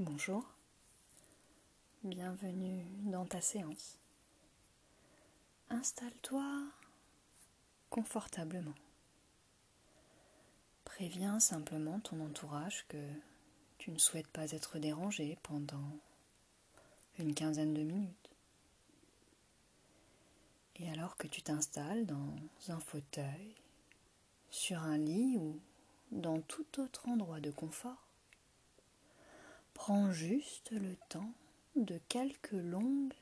[0.00, 0.44] Bonjour,
[2.04, 3.98] bienvenue dans ta séance.
[5.70, 6.62] Installe-toi
[7.90, 8.76] confortablement.
[10.84, 13.04] Préviens simplement ton entourage que
[13.78, 15.90] tu ne souhaites pas être dérangé pendant
[17.18, 18.30] une quinzaine de minutes.
[20.76, 22.36] Et alors que tu t'installes dans
[22.68, 23.52] un fauteuil,
[24.48, 25.58] sur un lit ou
[26.12, 28.07] dans tout autre endroit de confort,
[29.78, 31.32] Prends juste le temps
[31.76, 33.14] de quelques longues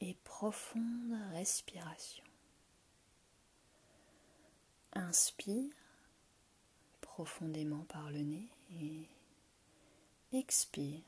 [0.00, 2.24] et profondes respirations.
[4.94, 5.70] Inspire
[7.02, 8.48] profondément par le nez
[8.80, 9.06] et
[10.32, 11.02] expire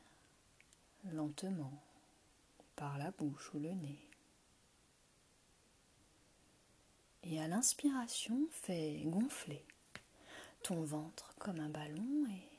[1.13, 1.83] lentement
[2.77, 4.09] par la bouche ou le nez.
[7.25, 9.65] Et à l'inspiration, fais gonfler
[10.63, 12.54] ton ventre comme un ballon et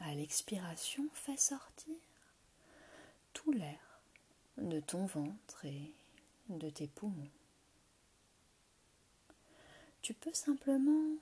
[0.00, 1.94] à l'expiration, fais sortir
[3.32, 4.00] tout l'air
[4.56, 5.92] de ton ventre et
[6.48, 7.30] de tes poumons.
[10.02, 11.16] Tu peux simplement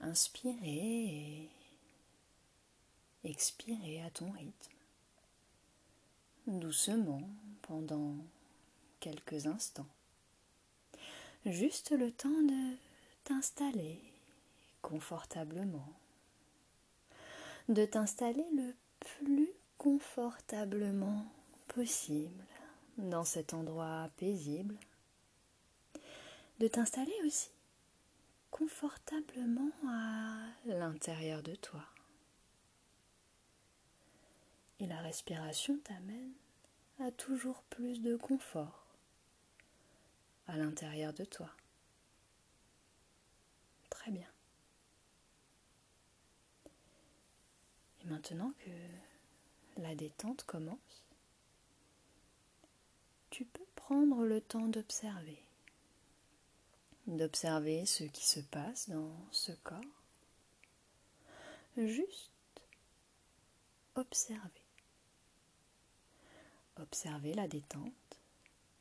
[0.00, 1.48] inspirer et
[3.24, 4.76] expirer à ton rythme,
[6.46, 7.22] doucement
[7.62, 8.16] pendant
[8.98, 9.86] quelques instants.
[11.46, 12.76] Juste le temps de
[13.24, 14.00] t'installer
[14.82, 15.99] confortablement
[17.68, 21.24] de t'installer le plus confortablement
[21.68, 22.44] possible
[22.98, 24.76] dans cet endroit paisible,
[26.58, 27.50] de t'installer aussi
[28.50, 30.36] confortablement à
[30.66, 31.84] l'intérieur de toi.
[34.80, 36.32] Et la respiration t'amène
[37.00, 38.86] à toujours plus de confort
[40.46, 41.50] à l'intérieur de toi.
[43.88, 44.26] Très bien.
[48.02, 51.04] Et maintenant que la détente commence,
[53.30, 55.40] tu peux prendre le temps d'observer,
[57.06, 59.80] d'observer ce qui se passe dans ce corps,
[61.76, 62.30] juste
[63.94, 64.64] observer.
[66.76, 67.92] Observer la détente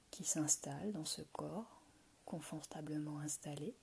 [0.10, 1.82] qui s'installe dans ce corps
[2.26, 3.76] confortablement installé.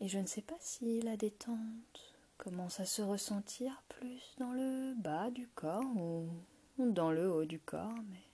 [0.00, 4.94] Et je ne sais pas si la détente commence à se ressentir plus dans le
[4.94, 6.28] bas du corps ou
[6.78, 8.24] dans le haut du corps, mais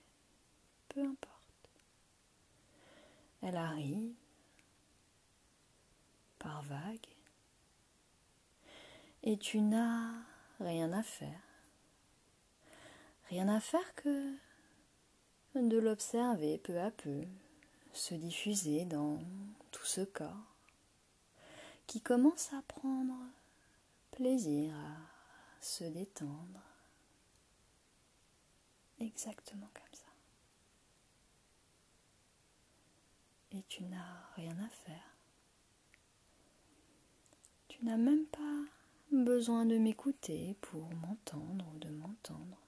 [0.89, 1.35] peu importe.
[3.43, 4.15] Elle arrive
[6.39, 7.15] par vagues
[9.23, 10.13] et tu n'as
[10.61, 11.41] rien à faire.
[13.29, 14.35] Rien à faire que
[15.55, 17.23] de l'observer peu à peu
[17.93, 19.19] se diffuser dans
[19.71, 20.55] tout ce corps
[21.87, 23.15] qui commence à prendre
[24.19, 24.97] plaisir à
[25.61, 26.61] se détendre.
[28.99, 30.11] Exactement comme ça.
[33.53, 35.15] Et tu n'as rien à faire.
[37.69, 38.65] Tu n'as même pas
[39.13, 42.59] besoin de m'écouter pour m'entendre ou de m'entendre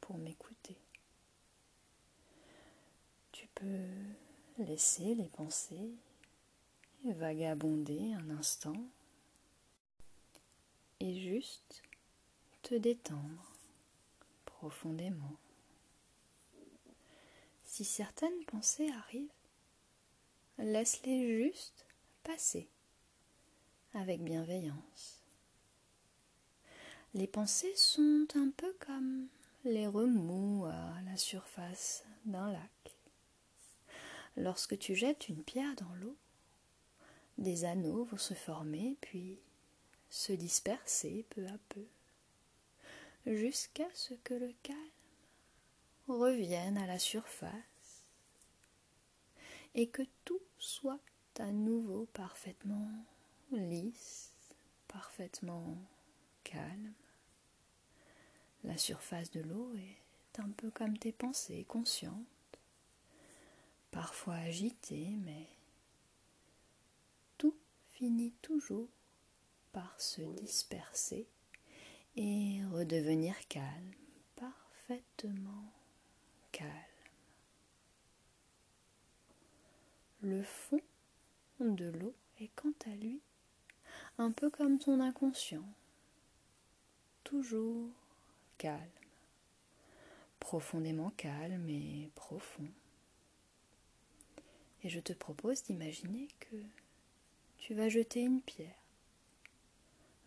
[0.00, 0.78] pour m'écouter.
[3.30, 5.92] Tu peux laisser les pensées
[7.04, 8.88] vagabonder un instant
[11.00, 11.82] et juste
[12.62, 13.52] te détendre
[14.44, 15.36] profondément.
[17.64, 19.28] Si certaines pensées arrivent,
[20.58, 21.86] laisse-les juste
[22.24, 22.68] passer
[23.94, 25.22] avec bienveillance.
[27.14, 29.28] Les pensées sont un peu comme
[29.64, 32.96] les remous à la surface d'un lac.
[34.36, 36.16] Lorsque tu jettes une pierre dans l'eau,
[37.38, 39.38] des anneaux vont se former, puis
[40.10, 41.86] se disperser peu à peu,
[43.26, 44.78] jusqu'à ce que le calme
[46.06, 48.04] revienne à la surface
[49.74, 51.00] et que tout soit
[51.38, 52.90] à nouveau parfaitement
[53.52, 54.32] lisse,
[54.88, 55.76] parfaitement
[56.44, 56.92] calme.
[58.64, 62.26] La surface de l'eau est un peu comme tes pensées conscientes,
[63.90, 65.46] parfois agitées, mais
[67.36, 67.56] tout
[67.92, 68.88] finit toujours
[69.98, 71.26] se disperser
[72.16, 73.92] et redevenir calme,
[74.36, 75.72] parfaitement
[76.52, 76.70] calme.
[80.20, 80.80] Le fond
[81.60, 83.20] de l'eau est quant à lui
[84.18, 85.68] un peu comme ton inconscient,
[87.22, 87.90] toujours
[88.58, 88.80] calme,
[90.40, 92.68] profondément calme et profond.
[94.82, 96.56] Et je te propose d'imaginer que
[97.58, 98.87] tu vas jeter une pierre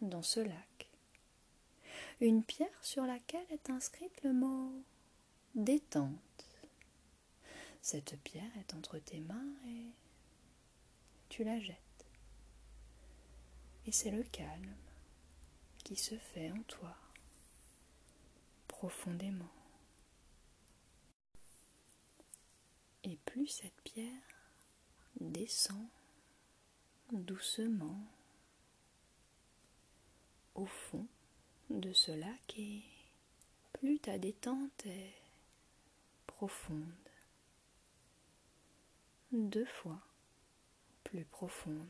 [0.01, 0.91] dans ce lac
[2.21, 4.71] une pierre sur laquelle est inscrite le mot
[5.55, 6.45] détente.
[7.81, 9.87] Cette pierre est entre tes mains et
[11.29, 11.77] tu la jettes.
[13.87, 14.75] Et c'est le calme
[15.83, 16.95] qui se fait en toi
[18.67, 19.49] profondément.
[23.03, 24.45] Et plus cette pierre
[25.19, 25.87] descend
[27.11, 27.99] doucement
[30.55, 31.05] au fond
[31.69, 32.81] de ce lac et
[33.73, 35.13] plus ta détente est
[36.27, 37.09] profonde,
[39.31, 39.99] deux fois
[41.03, 41.87] plus profonde.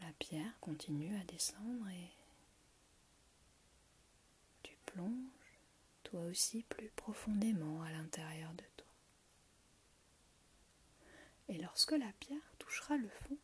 [0.00, 2.10] La pierre continue à descendre et
[4.62, 5.12] tu plonges
[6.02, 8.86] toi aussi plus profondément à l'intérieur de toi.
[11.48, 13.36] Et lorsque la pierre touchera le fond,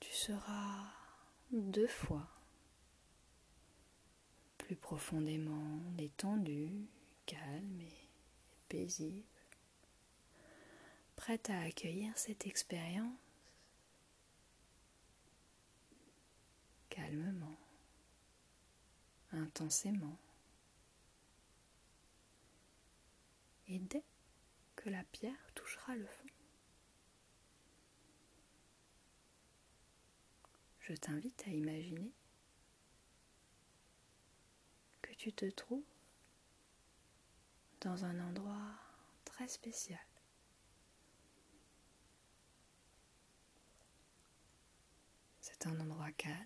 [0.00, 0.86] tu seras
[1.50, 2.26] deux fois
[4.56, 6.70] plus profondément détendu,
[7.26, 8.08] calme et
[8.70, 9.26] paisible,
[11.16, 13.12] prête à accueillir cette expérience
[16.88, 17.58] calmement,
[19.32, 20.16] intensément.
[23.68, 24.04] Et dès
[24.76, 26.35] que la pierre touchera le fond,
[30.88, 32.12] je t'invite à imaginer
[35.02, 35.82] que tu te trouves
[37.80, 38.70] dans un endroit
[39.24, 39.98] très spécial.
[45.40, 46.36] C'est un endroit calme,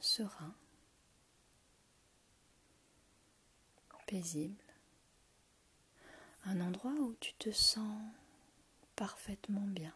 [0.00, 0.54] serein,
[4.08, 4.64] paisible,
[6.46, 8.02] un endroit où tu te sens
[8.96, 9.94] parfaitement bien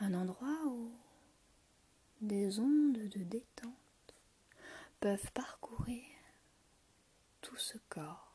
[0.00, 0.90] un endroit où
[2.22, 4.14] des ondes de détente
[4.98, 6.04] peuvent parcourir
[7.42, 8.32] tout ce corps.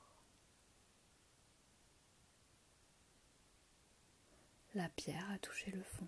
[4.76, 6.08] La pierre a touché le fond.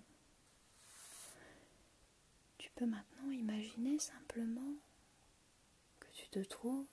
[2.59, 4.75] Tu peux maintenant imaginer simplement
[5.99, 6.85] que tu te trouves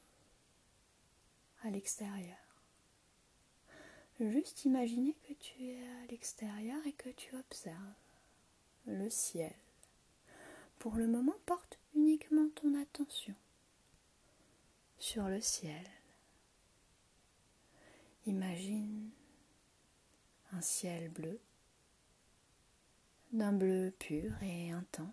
[1.63, 2.39] à l'extérieur.
[4.21, 8.14] Juste imaginer que tu es à l'extérieur et que tu observes
[8.87, 9.55] le ciel.
[10.79, 13.35] Pour le moment, porte uniquement ton attention
[14.99, 15.87] sur le ciel.
[18.27, 19.11] Imagine
[20.53, 21.41] un ciel bleu,
[23.33, 25.13] d'un bleu pur et intense.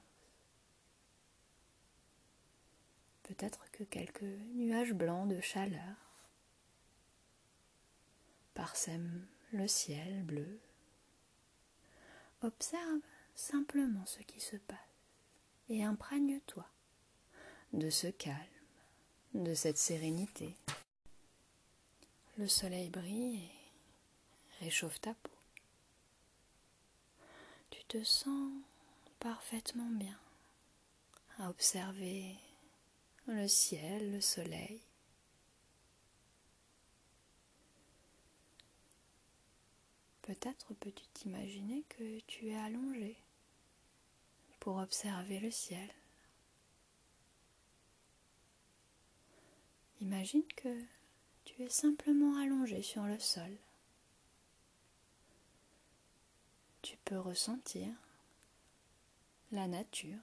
[3.24, 4.24] Peut-être que quelques
[4.54, 5.96] nuages blancs de chaleur
[8.54, 10.60] parsèment le ciel bleu.
[12.42, 13.02] Observe
[13.42, 14.78] simplement ce qui se passe
[15.68, 16.66] et imprègne-toi
[17.74, 18.38] de ce calme,
[19.34, 20.56] de cette sérénité.
[22.38, 25.32] Le soleil brille et réchauffe ta peau.
[27.72, 28.52] Tu te sens
[29.20, 30.20] parfaitement bien
[31.40, 32.36] à observer
[33.26, 34.82] le ciel, le soleil.
[40.22, 43.18] Peut-être peux-tu t'imaginer que tu es allongé
[44.62, 45.90] pour observer le ciel.
[50.00, 50.84] Imagine que
[51.44, 53.58] tu es simplement allongé sur le sol.
[56.84, 57.90] Tu peux ressentir
[59.52, 60.22] la nature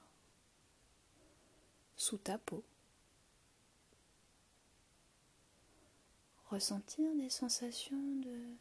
[1.97, 2.63] sous ta peau.
[6.49, 8.55] Ressentir des sensations de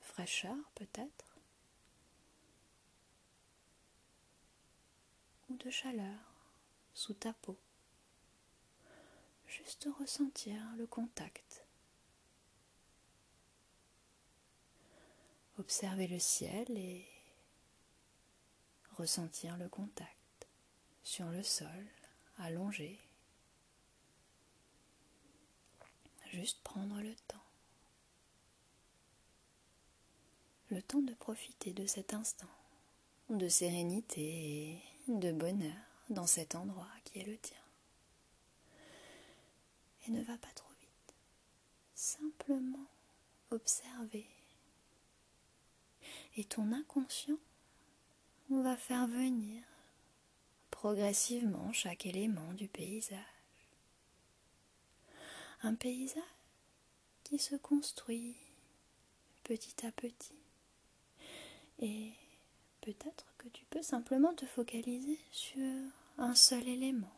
[0.00, 1.31] fraîcheur peut-être
[5.58, 6.18] de chaleur
[6.94, 7.56] sous ta peau.
[9.46, 11.64] Juste ressentir le contact.
[15.58, 17.06] Observer le ciel et
[18.96, 20.48] ressentir le contact
[21.02, 21.86] sur le sol,
[22.38, 22.98] allongé.
[26.30, 27.44] Juste prendre le temps.
[30.70, 32.48] Le temps de profiter de cet instant
[33.36, 35.72] de sérénité de bonheur
[36.10, 37.56] dans cet endroit qui est le tien.
[40.06, 41.14] Et ne va pas trop vite.
[41.94, 42.86] Simplement
[43.50, 44.26] observer.
[46.36, 47.38] Et ton inconscient
[48.50, 49.62] va faire venir
[50.70, 53.18] progressivement chaque élément du paysage.
[55.62, 56.22] Un paysage
[57.22, 58.36] qui se construit
[59.44, 60.34] petit à petit
[61.78, 62.12] Et
[62.80, 65.62] peut-être tu peux simplement te focaliser sur
[66.18, 67.12] un seul élément.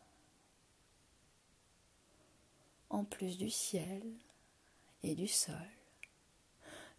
[2.89, 4.03] En plus du ciel
[5.03, 5.55] et du sol,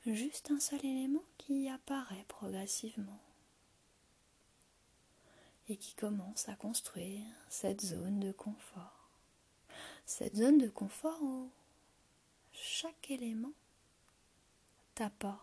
[0.07, 3.21] juste un seul élément qui apparaît progressivement
[5.69, 9.11] et qui commence à construire cette zone de confort.
[10.05, 11.51] Cette zone de confort où
[12.53, 13.53] chaque élément
[14.95, 15.41] t'apporte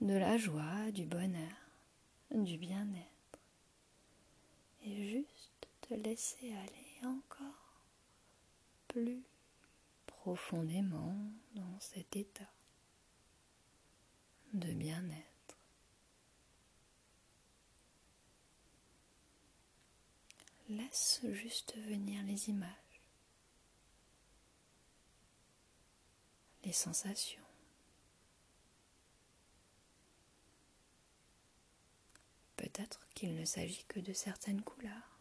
[0.00, 1.67] de la joie, du bonheur,
[2.30, 3.40] du bien-être.
[4.82, 7.82] Et juste te laisser aller encore
[8.88, 9.22] plus
[10.06, 11.14] profondément
[11.54, 12.50] dans cet état
[14.52, 15.56] de bien-être.
[20.68, 23.02] Laisse juste venir les images,
[26.64, 27.47] les sensations.
[32.78, 35.18] Peut-être qu'il ne s'agit que de certaines couleurs.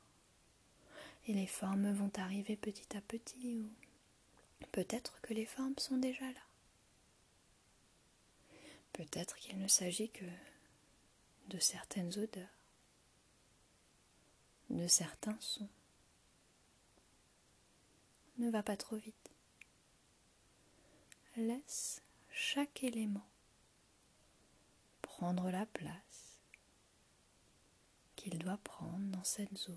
[1.26, 3.68] Et les formes vont arriver petit à petit ou
[4.72, 6.46] peut-être que les formes sont déjà là.
[8.94, 10.26] Peut-être qu'il ne s'agit que
[11.48, 12.48] de certaines odeurs,
[14.70, 15.70] de certains sons.
[18.38, 19.32] Ne va pas trop vite.
[21.38, 23.28] Laisse chaque élément
[25.02, 26.27] prendre la place
[28.36, 29.76] doit prendre dans cette zone.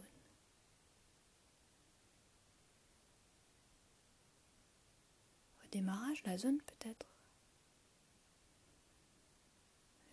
[5.64, 7.07] Au démarrage, la zone peut-être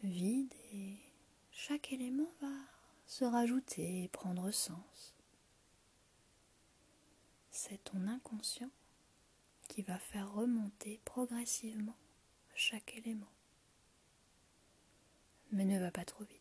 [0.04, 0.98] vide et
[1.52, 2.54] chaque élément va
[3.06, 5.16] se rajouter et prendre sens.
[7.50, 8.70] C'est ton inconscient
[9.68, 11.98] qui va faire remonter progressivement
[12.54, 13.32] chaque élément.
[15.52, 16.37] Mais ne va pas trop vite.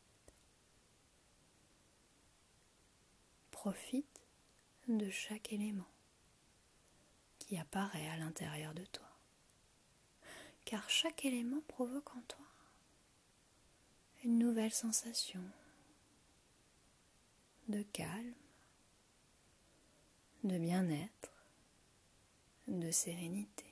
[3.66, 4.20] Profite
[4.86, 5.90] de chaque élément
[7.40, 9.08] qui apparaît à l'intérieur de toi.
[10.64, 12.46] Car chaque élément provoque en toi
[14.22, 15.42] une nouvelle sensation
[17.66, 18.36] de calme,
[20.44, 21.32] de bien-être,
[22.68, 23.66] de sérénité.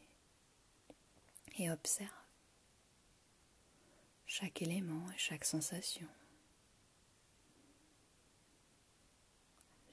[1.59, 2.11] Et observe
[4.27, 6.09] chaque élément et chaque sensation.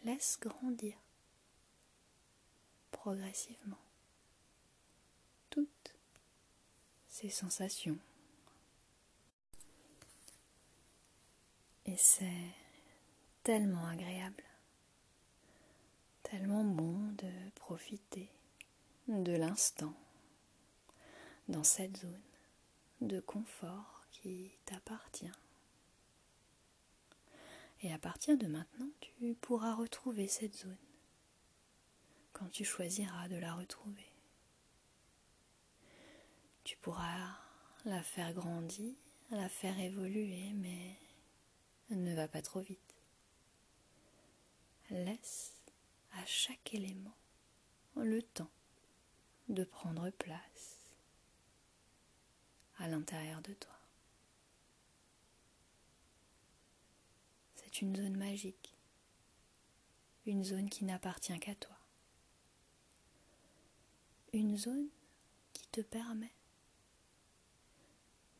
[0.04, 0.98] Laisse grandir
[2.92, 3.78] progressivement
[5.50, 5.96] toutes
[7.08, 7.98] ces sensations.
[11.86, 12.54] Et c'est
[13.44, 14.44] tellement agréable,
[16.24, 18.30] tellement bon de profiter
[19.08, 19.94] de l'instant
[21.48, 22.22] dans cette zone
[23.02, 25.32] de confort qui t'appartient.
[27.84, 30.78] Et à partir de maintenant, tu pourras retrouver cette zone
[32.32, 34.06] quand tu choisiras de la retrouver.
[36.64, 37.38] Tu pourras
[37.86, 38.94] la faire grandir,
[39.32, 40.96] la faire évoluer, mais
[41.90, 42.96] ne va pas trop vite.
[44.92, 45.54] Laisse
[46.14, 47.16] à chaque élément
[47.96, 48.52] le temps
[49.50, 50.78] de prendre place
[52.78, 53.81] à l'intérieur de toi.
[57.80, 58.76] Une zone magique,
[60.28, 61.78] une zone qui n'appartient qu'à toi,
[64.34, 64.88] une zone
[65.54, 66.34] qui te permet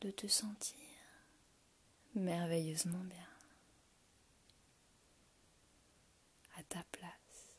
[0.02, 0.78] de te sentir
[2.14, 3.32] merveilleusement bien.
[6.72, 7.58] ta place,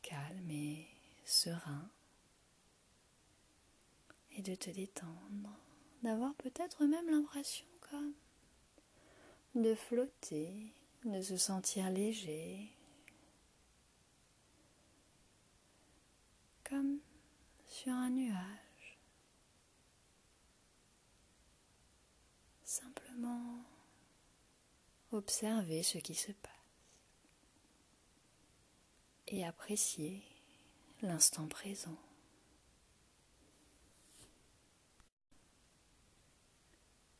[0.00, 0.88] calme et
[1.26, 1.90] serein,
[4.30, 5.58] et de te détendre,
[6.02, 8.14] d'avoir peut-être même l'impression comme
[9.54, 10.72] de flotter,
[11.04, 12.70] de se sentir léger,
[16.64, 16.98] comme
[17.66, 18.98] sur un nuage.
[22.64, 23.62] Simplement
[25.10, 26.52] observer ce qui se passe
[29.26, 30.22] et apprécier
[31.02, 31.98] l'instant présent.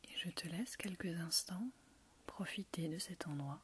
[0.05, 1.69] Et je te laisse quelques instants
[2.33, 3.61] profiter de cet endroit.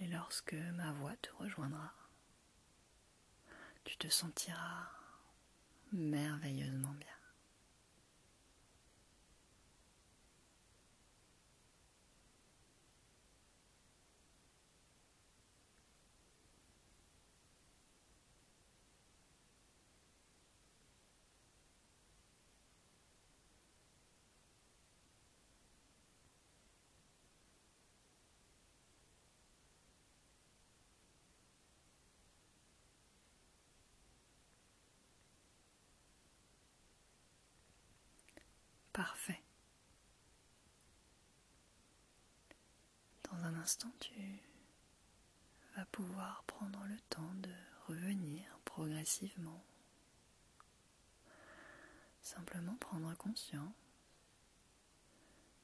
[0.00, 1.92] Et lorsque ma voix te rejoindra,
[3.84, 4.88] tu te sentiras
[5.92, 7.13] merveilleusement bien.
[38.94, 39.42] Parfait.
[43.24, 44.40] Dans un instant, tu
[45.74, 47.50] vas pouvoir prendre le temps de
[47.88, 49.64] revenir progressivement.
[52.22, 53.74] Simplement prendre conscience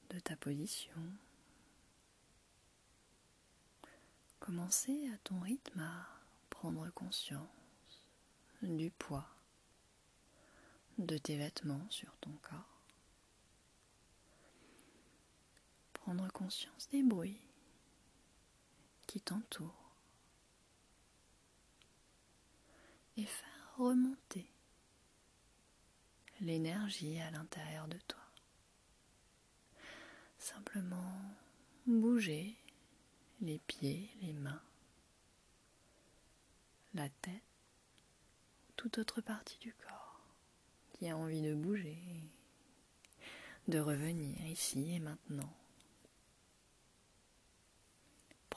[0.09, 1.01] de ta position.
[4.41, 6.05] Commencer à ton rythme à
[6.49, 7.47] prendre conscience
[8.61, 9.29] du poids
[10.97, 12.70] de tes vêtements sur ton corps.
[16.11, 17.39] Prendre conscience des bruits
[19.07, 19.95] qui t'entourent
[23.15, 24.45] et faire remonter
[26.41, 28.19] l'énergie à l'intérieur de toi.
[30.37, 31.15] Simplement
[31.87, 32.57] bouger
[33.39, 34.61] les pieds, les mains,
[36.93, 37.41] la tête,
[38.75, 40.19] toute autre partie du corps
[40.91, 41.97] qui a envie de bouger,
[43.69, 45.55] de revenir ici et maintenant.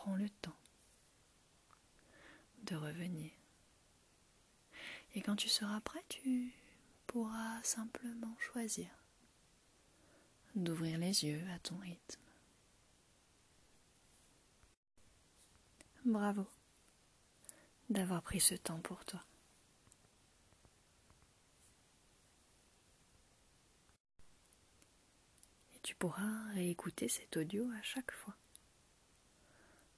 [0.06, 0.56] Le temps
[2.62, 3.32] de revenir.
[5.14, 6.52] Et quand tu seras prêt, tu
[7.06, 8.88] pourras simplement choisir
[10.54, 12.20] d'ouvrir les yeux à ton rythme.
[16.04, 16.46] Bravo
[17.90, 19.24] d'avoir pris ce temps pour toi.
[25.74, 28.36] Et tu pourras réécouter cet audio à chaque fois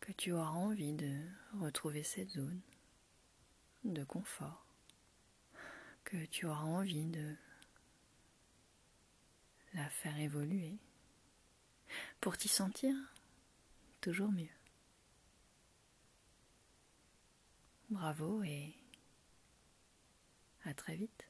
[0.06, 1.18] que tu auras envie de
[1.60, 2.60] retrouver cette zone
[3.82, 4.64] de confort,
[6.04, 7.34] que tu auras envie de
[9.74, 10.78] la faire évoluer
[12.20, 12.94] pour t'y sentir
[14.00, 14.46] toujours mieux.
[17.90, 18.76] Bravo et
[20.66, 21.24] à très vite.